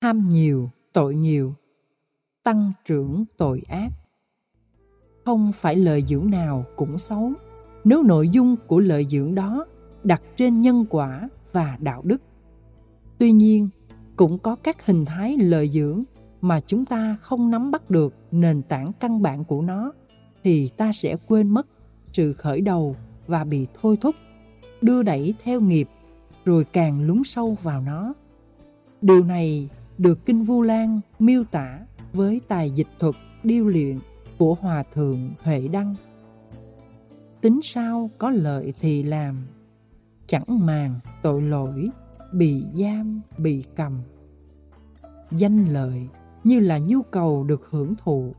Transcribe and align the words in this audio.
Ham 0.00 0.28
nhiều, 0.28 0.70
tội 0.92 1.14
nhiều, 1.14 1.54
tăng 2.42 2.72
trưởng 2.84 3.24
tội 3.36 3.62
ác. 3.68 3.88
Không 5.24 5.52
phải 5.54 5.76
lời 5.76 6.04
dưỡng 6.06 6.30
nào 6.30 6.64
cũng 6.76 6.98
xấu, 6.98 7.32
nếu 7.84 8.02
nội 8.02 8.28
dung 8.28 8.56
của 8.66 8.78
lời 8.78 9.06
dưỡng 9.10 9.34
đó 9.34 9.66
đặt 10.04 10.22
trên 10.36 10.54
nhân 10.54 10.84
quả 10.90 11.28
và 11.52 11.76
đạo 11.80 12.02
đức. 12.04 12.22
Tuy 13.18 13.32
nhiên, 13.32 13.68
cũng 14.16 14.38
có 14.38 14.56
các 14.56 14.86
hình 14.86 15.04
thái 15.04 15.36
lời 15.38 15.68
dưỡng 15.68 16.04
mà 16.40 16.60
chúng 16.60 16.84
ta 16.84 17.16
không 17.20 17.50
nắm 17.50 17.70
bắt 17.70 17.90
được 17.90 18.14
nền 18.30 18.62
tảng 18.62 18.92
căn 19.00 19.22
bản 19.22 19.44
của 19.44 19.62
nó 19.62 19.92
thì 20.44 20.68
ta 20.76 20.92
sẽ 20.92 21.16
quên 21.28 21.50
mất 21.50 21.66
sự 22.12 22.32
khởi 22.32 22.60
đầu 22.60 22.96
và 23.26 23.44
bị 23.44 23.66
thôi 23.80 23.98
thúc, 24.00 24.14
đưa 24.80 25.02
đẩy 25.02 25.34
theo 25.44 25.60
nghiệp 25.60 25.88
rồi 26.44 26.64
càng 26.64 27.06
lún 27.06 27.22
sâu 27.24 27.56
vào 27.62 27.80
nó. 27.80 28.14
Điều 29.02 29.24
này 29.24 29.68
được 29.98 30.26
Kinh 30.26 30.44
Vu 30.44 30.62
Lan 30.62 31.00
miêu 31.18 31.44
tả 31.44 31.80
với 32.12 32.40
tài 32.48 32.70
dịch 32.70 32.88
thuật 32.98 33.14
điêu 33.42 33.66
luyện 33.66 33.98
của 34.38 34.54
Hòa 34.54 34.82
Thượng 34.94 35.30
Huệ 35.42 35.68
Đăng. 35.68 35.94
Tính 37.40 37.60
sao 37.62 38.10
có 38.18 38.30
lợi 38.30 38.72
thì 38.80 39.02
làm, 39.02 39.36
chẳng 40.26 40.66
màng 40.66 40.94
tội 41.22 41.42
lỗi, 41.42 41.90
bị 42.32 42.64
giam, 42.74 43.20
bị 43.38 43.64
cầm. 43.76 44.00
Danh 45.30 45.64
lợi 45.64 46.08
như 46.44 46.58
là 46.58 46.78
nhu 46.78 47.02
cầu 47.02 47.44
được 47.44 47.68
hưởng 47.70 47.94
thụ, 47.94 48.34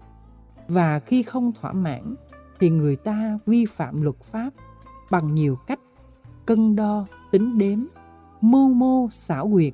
và 0.68 1.00
khi 1.00 1.24
không 1.24 1.52
thỏa 1.62 1.74
mãn 1.74 2.16
thì 2.60 2.70
người 2.70 2.96
ta 2.96 3.40
vi 3.46 3.66
phạm 3.66 4.02
luật 4.02 4.16
pháp 4.22 4.50
bằng 5.12 5.36
nhiều 5.36 5.58
cách 5.68 5.80
cân 6.46 6.76
đo, 6.76 7.06
tính 7.32 7.58
đếm, 7.58 7.80
mưu 8.42 8.74
mô, 8.74 9.08
xảo 9.10 9.50
quyệt, 9.52 9.74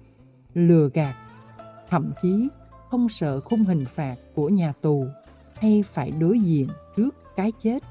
lừa 0.53 0.89
gạt, 0.93 1.15
thậm 1.89 2.11
chí 2.21 2.47
không 2.89 3.09
sợ 3.09 3.39
khung 3.39 3.63
hình 3.63 3.85
phạt 3.85 4.15
của 4.35 4.49
nhà 4.49 4.73
tù 4.81 5.05
hay 5.55 5.83
phải 5.83 6.11
đối 6.11 6.39
diện 6.39 6.67
trước 6.97 7.15
cái 7.35 7.51
chết. 7.59 7.83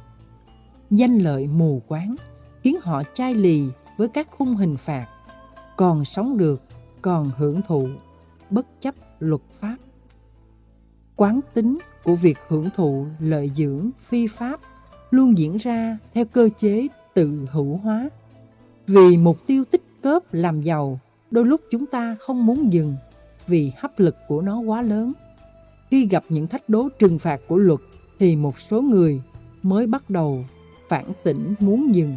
Danh 0.90 1.18
lợi 1.18 1.46
mù 1.46 1.82
quáng 1.88 2.14
khiến 2.62 2.76
họ 2.82 3.02
chai 3.14 3.34
lì 3.34 3.68
với 3.96 4.08
các 4.08 4.28
khung 4.30 4.54
hình 4.54 4.76
phạt, 4.76 5.06
còn 5.76 6.04
sống 6.04 6.38
được, 6.38 6.62
còn 7.02 7.30
hưởng 7.36 7.60
thụ, 7.62 7.88
bất 8.50 8.66
chấp 8.80 8.94
luật 9.18 9.40
pháp. 9.60 9.76
Quán 11.16 11.40
tính 11.54 11.78
của 12.04 12.14
việc 12.14 12.38
hưởng 12.48 12.70
thụ 12.74 13.06
lợi 13.18 13.50
dưỡng 13.56 13.90
phi 13.98 14.26
pháp 14.26 14.60
luôn 15.10 15.38
diễn 15.38 15.56
ra 15.56 15.98
theo 16.14 16.24
cơ 16.24 16.48
chế 16.58 16.88
tự 17.14 17.46
hữu 17.50 17.76
hóa. 17.76 18.08
Vì 18.86 19.16
mục 19.16 19.36
tiêu 19.46 19.64
tích 19.70 19.82
cớp 20.02 20.22
làm 20.32 20.62
giàu, 20.62 21.00
đôi 21.30 21.44
lúc 21.44 21.60
chúng 21.70 21.86
ta 21.86 22.16
không 22.18 22.46
muốn 22.46 22.72
dừng 22.72 22.96
vì 23.46 23.72
hấp 23.76 23.98
lực 23.98 24.16
của 24.28 24.40
nó 24.40 24.58
quá 24.58 24.82
lớn. 24.82 25.12
Khi 25.90 26.06
gặp 26.06 26.24
những 26.28 26.46
thách 26.46 26.68
đố 26.68 26.88
trừng 26.98 27.18
phạt 27.18 27.40
của 27.48 27.56
luật 27.56 27.80
thì 28.18 28.36
một 28.36 28.60
số 28.60 28.82
người 28.82 29.22
mới 29.62 29.86
bắt 29.86 30.10
đầu 30.10 30.44
phản 30.88 31.04
tỉnh 31.22 31.54
muốn 31.60 31.94
dừng. 31.94 32.16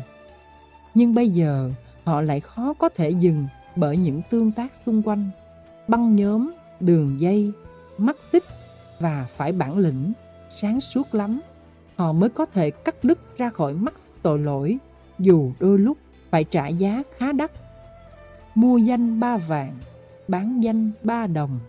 Nhưng 0.95 1.14
bây 1.14 1.30
giờ 1.30 1.72
họ 2.03 2.22
lại 2.22 2.39
khó 2.39 2.73
có 2.73 2.89
thể 2.89 3.09
dừng 3.09 3.47
bởi 3.75 3.97
những 3.97 4.22
tương 4.30 4.52
tác 4.52 4.72
xung 4.86 5.02
quanh, 5.02 5.30
băng 5.88 6.16
nhóm, 6.16 6.52
đường 6.80 7.19
dây, 7.19 7.52
mắt 7.97 8.17
xích 8.31 8.44
và 9.00 9.28
phải 9.36 9.52
bản 9.52 9.78
lĩnh, 9.78 10.14
sáng 10.50 10.81
suốt 10.81 11.16
lắm. 11.16 11.39
Họ 11.95 12.14
mới 12.14 12.30
có 12.30 12.45
thể 12.45 12.69
cắt 12.69 12.95
đứt 13.03 13.38
ra 13.38 13.50
khỏi 13.50 13.73
mắt 13.73 13.94
tội 14.22 14.39
lỗi, 14.39 14.78
dù 15.19 15.52
đôi 15.59 15.80
lúc 15.80 15.97
phải 16.30 16.44
trả 16.44 16.67
giá 16.67 17.03
khá 17.17 17.31
đắt. 17.31 17.52
Mua 18.56 18.78
danh 18.78 19.19
ba 19.19 19.38
vàng, 19.38 19.78
bán 20.28 20.64
danh 20.64 20.92
ba 21.03 21.28
đồng 21.28 21.59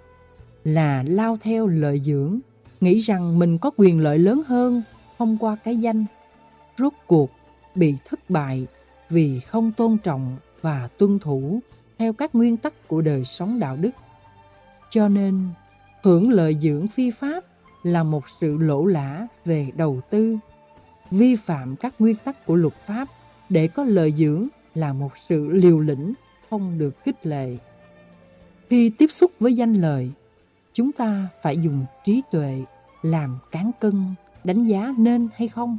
là 0.64 1.03
lao 1.06 1.37
theo 1.41 1.67
lợi 1.67 2.01
dưỡng, 2.05 2.39
nghĩ 2.81 2.98
rằng 2.98 3.39
mình 3.39 3.59
có 3.59 3.70
quyền 3.77 4.00
lợi 4.00 4.19
lớn 4.19 4.42
hơn 4.47 4.83
thông 5.19 5.39
qua 5.39 5.56
cái 5.65 5.77
danh. 5.77 6.05
Rốt 6.78 6.93
cuộc 7.06 7.31
bị 7.75 7.94
thất 8.05 8.31
bại 8.31 8.66
vì 9.10 9.41
không 9.41 9.72
tôn 9.72 9.99
trọng 9.99 10.37
và 10.60 10.88
tuân 10.99 11.19
thủ 11.19 11.60
theo 11.99 12.12
các 12.12 12.34
nguyên 12.34 12.56
tắc 12.56 12.88
của 12.88 13.00
đời 13.00 13.25
sống 13.25 13.60
đạo 13.60 13.77
đức. 13.77 13.91
Cho 14.91 15.09
nên, 15.09 15.49
hưởng 16.03 16.31
lợi 16.31 16.56
dưỡng 16.61 16.88
phi 16.88 17.11
pháp 17.11 17.44
là 17.82 18.03
một 18.03 18.25
sự 18.41 18.56
lỗ 18.59 18.84
lã 18.84 19.27
về 19.44 19.71
đầu 19.77 20.00
tư. 20.11 20.38
Vi 21.11 21.37
phạm 21.37 21.77
các 21.77 21.94
nguyên 21.99 22.16
tắc 22.16 22.47
của 22.47 22.55
luật 22.55 22.75
pháp 22.75 23.09
để 23.49 23.69
có 23.69 23.84
lợi 23.84 24.15
dưỡng 24.16 24.49
là 24.75 24.93
một 24.93 25.12
sự 25.28 25.49
liều 25.49 25.81
lĩnh 25.81 26.15
không 26.50 26.78
được 26.78 27.03
khích 27.05 27.27
lệ. 27.27 27.56
Khi 28.71 28.91
tiếp 28.91 29.06
xúc 29.11 29.31
với 29.41 29.55
danh 29.55 29.75
lợi, 29.75 30.11
chúng 30.73 30.93
ta 30.93 31.29
phải 31.43 31.59
dùng 31.59 31.84
trí 32.05 32.23
tuệ 32.33 32.65
làm 33.03 33.39
cán 33.51 33.71
cân 33.81 34.15
đánh 34.45 34.67
giá 34.67 34.95
nên 34.99 35.29
hay 35.34 35.49
không. 35.49 35.79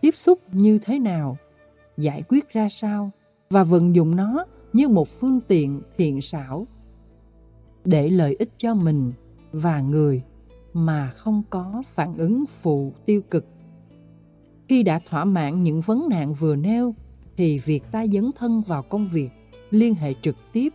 Tiếp 0.00 0.14
xúc 0.14 0.38
như 0.52 0.78
thế 0.78 0.98
nào, 0.98 1.36
giải 1.96 2.22
quyết 2.28 2.52
ra 2.52 2.68
sao 2.68 3.10
và 3.50 3.64
vận 3.64 3.94
dụng 3.94 4.16
nó 4.16 4.44
như 4.72 4.88
một 4.88 5.08
phương 5.20 5.40
tiện 5.48 5.82
thiện 5.96 6.20
xảo 6.20 6.66
để 7.84 8.10
lợi 8.10 8.36
ích 8.38 8.50
cho 8.56 8.74
mình 8.74 9.12
và 9.52 9.80
người 9.80 10.22
mà 10.72 11.10
không 11.10 11.42
có 11.50 11.82
phản 11.94 12.16
ứng 12.16 12.44
phụ 12.62 12.92
tiêu 13.04 13.20
cực. 13.30 13.46
Khi 14.68 14.82
đã 14.82 15.00
thỏa 15.08 15.24
mãn 15.24 15.62
những 15.62 15.80
vấn 15.80 16.08
nạn 16.08 16.34
vừa 16.34 16.56
nêu 16.56 16.94
thì 17.36 17.58
việc 17.58 17.82
ta 17.92 18.06
dấn 18.06 18.30
thân 18.36 18.60
vào 18.60 18.82
công 18.82 19.08
việc 19.08 19.30
liên 19.70 19.94
hệ 19.94 20.14
trực 20.22 20.36
tiếp 20.52 20.68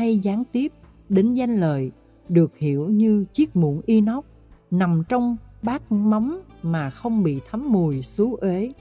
hay 0.00 0.18
gián 0.18 0.44
tiếp 0.52 0.72
đến 1.08 1.34
danh 1.34 1.56
lợi 1.56 1.90
được 2.28 2.56
hiểu 2.56 2.88
như 2.88 3.24
chiếc 3.32 3.56
muỗng 3.56 3.80
inox 3.86 4.24
nằm 4.70 5.02
trong 5.08 5.36
bát 5.62 5.92
mắm 5.92 6.42
mà 6.62 6.90
không 6.90 7.22
bị 7.22 7.40
thấm 7.50 7.72
mùi 7.72 8.02
xú 8.02 8.34
uế. 8.34 8.72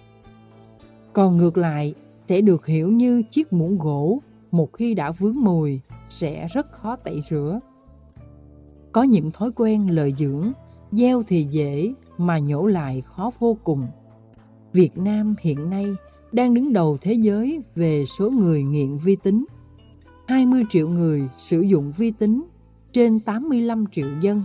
Còn 1.14 1.38
ngược 1.38 1.58
lại 1.58 1.94
sẽ 2.28 2.42
được 2.42 2.66
hiểu 2.66 2.92
như 2.92 3.22
chiếc 3.30 3.54
muỗng 3.54 3.78
gỗ 3.78 4.20
một 4.52 4.74
khi 4.74 4.94
đã 4.94 5.12
vướng 5.12 5.36
mùi 5.36 5.80
sẽ 6.10 6.48
rất 6.54 6.72
khó 6.72 6.96
tẩy 6.96 7.24
rửa. 7.30 7.60
Có 8.92 9.04
những 9.04 9.32
thói 9.32 9.52
quen 9.56 9.96
lợi 9.96 10.14
dưỡng, 10.18 10.52
gieo 10.92 11.24
thì 11.28 11.48
dễ 11.50 11.94
mà 12.18 12.40
nhổ 12.40 12.66
lại 12.66 13.02
khó 13.02 13.32
vô 13.40 13.58
cùng. 13.64 13.88
Việt 14.74 14.98
Nam 14.98 15.36
hiện 15.40 15.70
nay 15.70 15.86
đang 16.32 16.54
đứng 16.54 16.74
đầu 16.74 16.98
thế 17.02 17.14
giới 17.14 17.60
về 17.76 18.06
số 18.18 18.30
người 18.30 18.64
nghiện 18.64 18.98
vi 18.98 19.16
tính. 19.16 19.46
20 20.30 20.64
triệu 20.70 20.90
người 20.90 21.30
sử 21.38 21.62
dụng 21.62 21.94
vi 21.98 22.12
tính 22.12 22.44
trên 22.92 23.20
85 23.20 23.86
triệu 23.92 24.08
dân. 24.22 24.44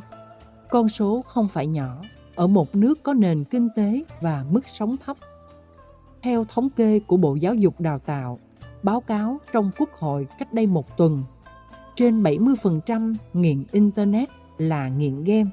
Con 0.71 0.89
số 0.89 1.23
không 1.27 1.49
phải 1.49 1.67
nhỏ 1.67 2.03
ở 2.35 2.47
một 2.47 2.75
nước 2.75 3.03
có 3.03 3.13
nền 3.13 3.45
kinh 3.45 3.69
tế 3.77 4.05
và 4.21 4.45
mức 4.51 4.61
sống 4.69 4.97
thấp. 4.97 5.17
Theo 6.23 6.45
thống 6.45 6.71
kê 6.71 7.01
của 7.01 7.17
Bộ 7.17 7.35
Giáo 7.35 7.55
dục 7.55 7.81
Đào 7.81 7.99
tạo, 7.99 8.39
báo 8.83 9.01
cáo 9.01 9.41
trong 9.53 9.71
Quốc 9.79 9.93
hội 9.93 10.27
cách 10.39 10.53
đây 10.53 10.67
một 10.67 10.97
tuần, 10.97 11.23
trên 11.97 12.23
70% 12.23 13.15
nghiện 13.33 13.65
Internet 13.73 14.29
là 14.59 14.89
nghiện 14.89 15.25
game. 15.25 15.51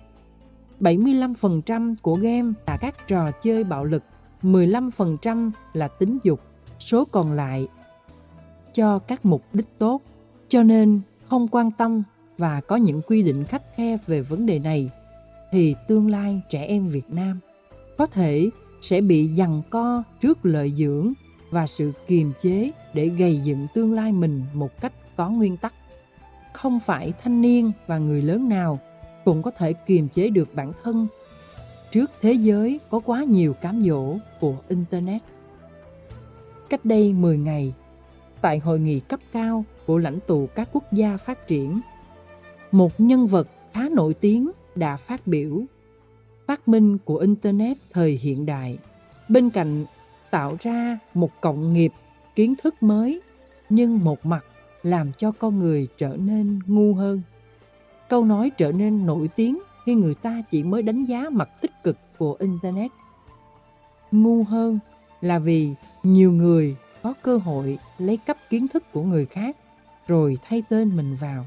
75% 0.80 1.96
của 2.02 2.16
game 2.16 2.54
là 2.68 2.78
các 2.82 3.08
trò 3.08 3.32
chơi 3.44 3.64
bạo 3.64 3.86
lực, 3.86 4.04
15% 4.44 5.52
là 5.74 5.88
tính 5.88 6.18
dục, 6.24 6.40
số 6.80 7.06
còn 7.06 7.32
lại 7.32 7.68
cho 8.74 9.00
các 9.00 9.26
mục 9.26 9.44
đích 9.54 9.78
tốt. 9.78 10.02
Cho 10.52 10.64
nên 10.64 11.02
không 11.28 11.48
quan 11.48 11.72
tâm 11.72 12.04
và 12.38 12.62
có 12.62 12.76
những 12.76 13.02
quy 13.08 13.24
định 13.24 13.44
khắc 13.44 13.62
khe 13.76 13.98
về 14.08 14.22
vấn 14.22 14.46
đề 14.46 14.60
này 14.60 14.90
thì 15.52 15.76
tương 15.88 16.10
lai 16.10 16.42
trẻ 16.50 16.66
em 16.66 16.88
Việt 16.88 17.10
Nam 17.10 17.40
có 17.98 18.06
thể 18.06 18.50
sẽ 18.82 19.02
bị 19.02 19.30
giằng 19.36 19.62
co 19.70 20.04
trước 20.22 20.46
lợi 20.46 20.74
dưỡng 20.78 21.14
và 21.52 21.68
sự 21.68 21.92
kiềm 22.08 22.34
chế 22.42 22.72
để 22.94 23.08
gây 23.08 23.38
dựng 23.38 23.68
tương 23.74 23.94
lai 23.94 24.12
mình 24.12 24.44
một 24.54 24.82
cách 24.82 24.94
có 25.16 25.30
nguyên 25.30 25.58
tắc. 25.58 25.74
Không 26.54 26.80
phải 26.80 27.14
thanh 27.24 27.42
niên 27.42 27.72
và 27.88 27.98
người 27.98 28.22
lớn 28.22 28.50
nào 28.50 28.80
cũng 29.26 29.42
có 29.42 29.52
thể 29.52 29.74
kiềm 29.74 30.08
chế 30.08 30.30
được 30.30 30.56
bản 30.56 30.72
thân 30.84 31.08
trước 31.92 32.12
thế 32.22 32.32
giới 32.32 32.80
có 32.90 33.00
quá 33.00 33.24
nhiều 33.24 33.54
cám 33.54 33.82
dỗ 33.82 34.16
của 34.40 34.56
Internet. 34.70 35.22
Cách 36.70 36.86
đây 36.86 37.14
10 37.14 37.38
ngày, 37.38 37.74
tại 38.42 38.60
hội 38.60 38.80
nghị 38.80 39.00
cấp 39.00 39.20
cao 39.32 39.66
của 39.86 39.98
lãnh 39.98 40.20
tụ 40.28 40.50
các 40.56 40.70
quốc 40.72 40.94
gia 40.94 41.18
phát 41.18 41.48
triển, 41.48 41.82
một 42.72 42.92
nhân 42.98 43.28
vật 43.28 43.48
khá 43.74 43.90
nổi 43.90 44.14
tiếng 44.14 44.52
đã 44.76 44.98
phát 44.98 45.28
biểu 45.28 45.62
phát 46.48 46.68
minh 46.68 46.98
của 47.06 47.18
Internet 47.18 47.78
thời 47.92 48.12
hiện 48.12 48.46
đại 48.46 48.78
bên 49.30 49.50
cạnh 49.50 49.86
tạo 50.32 50.58
ra 50.60 51.00
một 51.14 51.42
cộng 51.42 51.74
nghiệp 51.74 51.92
kiến 52.36 52.56
thức 52.64 52.84
mới 52.84 53.22
nhưng 53.70 54.04
một 54.04 54.26
mặt 54.26 54.46
làm 54.84 55.12
cho 55.18 55.32
con 55.32 55.60
người 55.60 55.88
trở 55.98 56.18
nên 56.20 56.60
ngu 56.68 56.94
hơn. 56.94 57.22
Câu 58.10 58.26
nói 58.26 58.52
trở 58.58 58.72
nên 58.72 59.06
nổi 59.06 59.30
tiếng 59.36 59.60
khi 59.86 59.96
người 59.96 60.16
ta 60.16 60.42
chỉ 60.50 60.64
mới 60.64 60.82
đánh 60.82 61.06
giá 61.06 61.30
mặt 61.32 61.50
tích 61.62 61.84
cực 61.84 61.98
của 62.18 62.36
Internet. 62.40 62.92
Ngu 64.12 64.44
hơn 64.44 64.80
là 65.22 65.40
vì 65.40 65.74
nhiều 66.04 66.32
người 66.32 66.76
có 67.02 67.14
cơ 67.22 67.38
hội 67.38 67.78
lấy 67.98 68.18
cắp 68.18 68.38
kiến 68.50 68.68
thức 68.68 68.84
của 68.92 69.04
người 69.04 69.26
khác 69.26 69.58
rồi 70.12 70.38
thay 70.42 70.64
tên 70.70 70.96
mình 70.96 71.16
vào. 71.16 71.46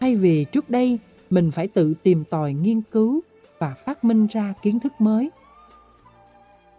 Thay 0.00 0.16
vì 0.16 0.44
trước 0.44 0.70
đây 0.70 0.98
mình 1.30 1.50
phải 1.50 1.68
tự 1.68 1.94
tìm 2.02 2.24
tòi 2.24 2.52
nghiên 2.52 2.80
cứu 2.82 3.20
và 3.58 3.74
phát 3.74 4.04
minh 4.04 4.26
ra 4.26 4.54
kiến 4.62 4.80
thức 4.80 4.92
mới. 4.98 5.30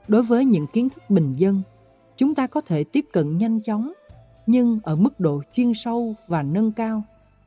Đối 0.07 0.23
với 0.23 0.45
những 0.45 0.67
kiến 0.67 0.89
thức 0.89 1.03
bình 1.09 1.33
dân, 1.33 1.61
chúng 2.15 2.35
ta 2.35 2.47
có 2.47 2.61
thể 2.61 2.83
tiếp 2.83 3.05
cận 3.11 3.37
nhanh 3.37 3.61
chóng, 3.61 3.93
nhưng 4.45 4.79
ở 4.83 4.95
mức 4.95 5.19
độ 5.19 5.41
chuyên 5.53 5.73
sâu 5.73 6.15
và 6.27 6.43
nâng 6.43 6.71
cao 6.71 7.03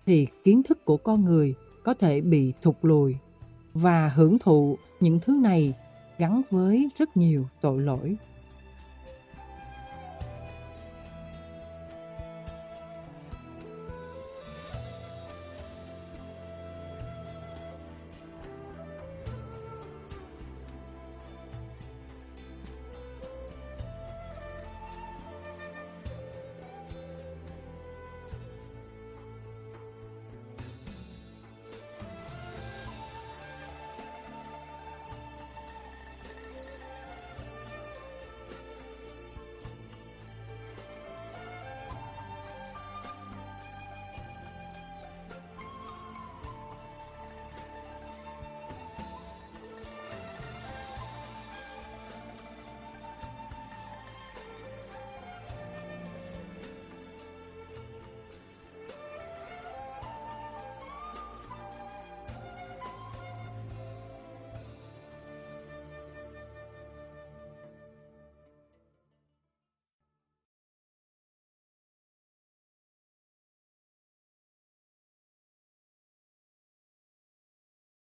thì 0.06 0.26
kiến 0.44 0.62
thức 0.62 0.84
của 0.84 0.96
con 0.96 1.24
người 1.24 1.54
có 1.84 1.94
thể 1.94 2.20
bị 2.20 2.52
thụt 2.62 2.76
lùi 2.82 3.16
và 3.74 4.08
hưởng 4.08 4.38
thụ 4.38 4.78
những 5.00 5.20
thứ 5.20 5.32
này 5.32 5.74
gắn 6.18 6.42
với 6.50 6.88
rất 6.98 7.16
nhiều 7.16 7.46
tội 7.60 7.80
lỗi 7.82 8.16